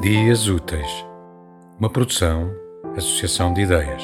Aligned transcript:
Dias 0.00 0.48
Úteis, 0.48 1.04
uma 1.78 1.90
produção, 1.90 2.50
associação 2.96 3.52
de 3.52 3.60
ideias. 3.60 4.02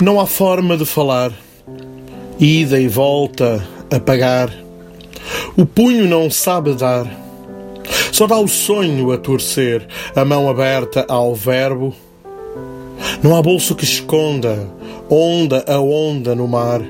Não 0.00 0.20
há 0.20 0.26
forma 0.26 0.76
de 0.76 0.86
falar, 0.86 1.32
ida 2.38 2.78
e 2.78 2.86
volta, 2.86 3.66
apagar. 3.92 4.48
O 5.56 5.66
punho 5.66 6.06
não 6.06 6.30
sabe 6.30 6.74
dar, 6.74 7.04
só 8.12 8.28
dá 8.28 8.38
o 8.38 8.46
sonho 8.46 9.10
a 9.10 9.18
torcer, 9.18 9.88
a 10.14 10.24
mão 10.24 10.48
aberta 10.48 11.04
ao 11.08 11.34
verbo. 11.34 11.92
Não 13.20 13.34
há 13.34 13.42
bolso 13.42 13.74
que 13.74 13.82
esconda, 13.82 14.68
onda 15.10 15.64
a 15.66 15.80
onda 15.80 16.36
no 16.36 16.46
mar. 16.46 16.80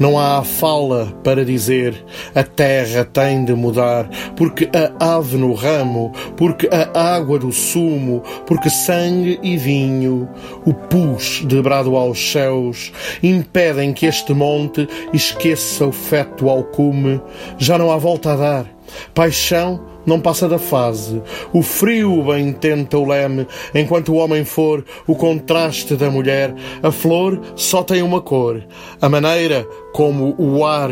Não 0.00 0.18
há 0.18 0.42
fala 0.42 1.06
para 1.22 1.44
dizer 1.44 2.04
a 2.34 2.42
terra 2.42 3.04
tem 3.04 3.44
de 3.44 3.54
mudar, 3.54 4.08
porque 4.34 4.68
a 4.74 5.16
ave 5.16 5.36
no 5.36 5.54
ramo, 5.54 6.12
porque 6.36 6.68
a 6.72 7.14
água 7.14 7.38
do 7.38 7.52
sumo, 7.52 8.20
porque 8.46 8.68
sangue 8.68 9.38
e 9.44 9.56
vinho, 9.56 10.28
o 10.64 10.74
pus 10.74 11.42
dobrado 11.44 11.96
aos 11.96 12.32
céus, 12.32 12.92
impedem 13.22 13.92
que 13.92 14.06
este 14.06 14.34
monte 14.34 14.88
esqueça 15.12 15.86
o 15.86 15.92
feto 15.92 16.50
ao 16.50 16.64
cume. 16.64 17.20
Já 17.58 17.78
não 17.78 17.92
há 17.92 17.96
volta 17.96 18.32
a 18.32 18.36
dar. 18.36 18.75
Paixão 19.14 19.80
não 20.06 20.20
passa 20.20 20.48
da 20.48 20.58
fase. 20.58 21.20
O 21.52 21.62
frio 21.62 22.22
bem 22.22 22.52
tenta 22.52 22.96
o 22.96 23.06
leme, 23.06 23.46
enquanto 23.74 24.10
o 24.10 24.16
homem 24.16 24.44
for 24.44 24.84
o 25.06 25.16
contraste 25.16 25.96
da 25.96 26.08
mulher. 26.10 26.54
A 26.82 26.92
flor 26.92 27.40
só 27.56 27.82
tem 27.82 28.02
uma 28.02 28.20
cor. 28.20 28.64
A 29.02 29.08
maneira 29.08 29.66
como 29.92 30.34
o 30.38 30.64
ar 30.64 30.90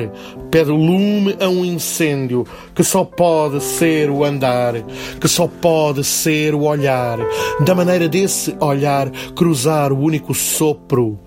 pede 0.50 0.70
lume 0.70 1.36
a 1.40 1.48
um 1.48 1.64
incêndio 1.64 2.44
que 2.74 2.82
só 2.82 3.04
pode 3.04 3.62
ser 3.62 4.10
o 4.10 4.24
andar, 4.24 4.74
que 5.20 5.28
só 5.28 5.46
pode 5.46 6.02
ser 6.02 6.54
o 6.54 6.64
olhar. 6.64 7.18
Da 7.64 7.74
maneira 7.74 8.08
desse 8.08 8.56
olhar 8.60 9.10
cruzar 9.34 9.92
o 9.92 10.00
único 10.00 10.34
sopro 10.34 11.18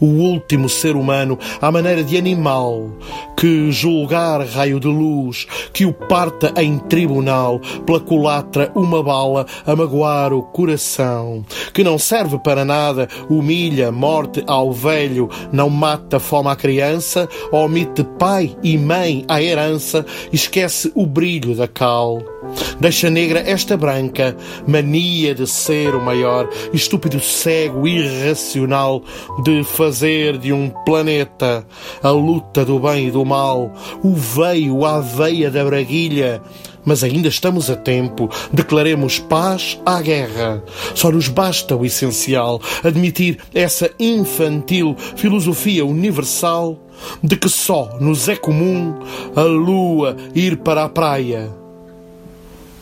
o 0.00 0.06
último 0.06 0.68
ser 0.68 0.96
humano 0.96 1.38
à 1.60 1.70
maneira 1.70 2.02
de 2.02 2.16
animal, 2.16 2.90
que 3.36 3.70
julgar 3.70 4.44
raio 4.46 4.80
de 4.80 4.88
luz, 4.88 5.46
que 5.72 5.84
o 5.84 5.92
parta 5.92 6.52
em 6.60 6.78
tribunal, 6.78 7.60
pela 7.84 8.00
culatra 8.00 8.70
uma 8.74 9.02
bala 9.02 9.46
a 9.66 9.76
magoar 9.76 10.32
o 10.32 10.42
coração, 10.42 11.44
que 11.72 11.84
não 11.84 11.98
serve 11.98 12.38
para 12.38 12.64
nada, 12.64 13.08
humilha 13.28 13.92
morte 13.92 14.42
ao 14.46 14.72
velho, 14.72 15.28
não 15.52 15.68
mata 15.68 16.18
fome 16.18 16.48
à 16.48 16.56
criança, 16.56 17.28
omite 17.50 18.04
pai 18.18 18.56
e 18.62 18.78
mãe 18.78 19.24
à 19.28 19.42
herança, 19.42 20.04
esquece 20.32 20.90
o 20.94 21.06
brilho 21.06 21.54
da 21.54 21.68
cal. 21.68 22.35
Deixa 22.80 23.08
negra 23.08 23.40
esta 23.40 23.76
branca, 23.76 24.36
mania 24.66 25.34
de 25.34 25.46
ser 25.46 25.94
o 25.94 26.00
maior, 26.00 26.48
estúpido 26.72 27.20
cego, 27.20 27.86
irracional, 27.86 29.02
de 29.42 29.64
fazer 29.64 30.38
de 30.38 30.52
um 30.52 30.70
planeta 30.84 31.66
a 32.02 32.10
luta 32.10 32.64
do 32.64 32.78
bem 32.78 33.08
e 33.08 33.10
do 33.10 33.24
mal, 33.24 33.72
o 34.02 34.14
veio 34.14 34.84
à 34.84 35.00
veia 35.00 35.50
da 35.50 35.64
braguilha. 35.64 36.42
Mas 36.84 37.02
ainda 37.02 37.26
estamos 37.26 37.68
a 37.68 37.74
tempo, 37.74 38.30
declaremos 38.52 39.18
paz 39.18 39.80
à 39.84 40.00
guerra. 40.00 40.62
Só 40.94 41.10
nos 41.10 41.26
basta 41.26 41.74
o 41.74 41.84
essencial, 41.84 42.60
admitir 42.84 43.38
essa 43.52 43.90
infantil 43.98 44.94
filosofia 45.16 45.84
universal 45.84 46.78
de 47.22 47.36
que 47.36 47.48
só 47.48 47.96
nos 48.00 48.28
é 48.28 48.36
comum 48.36 48.94
a 49.34 49.42
lua 49.42 50.16
ir 50.34 50.58
para 50.58 50.84
a 50.84 50.88
praia 50.88 51.65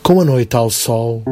com 0.05 0.21
a 0.21 0.23
noite 0.23 0.55
ao 0.55 0.69
sol. 0.69 1.23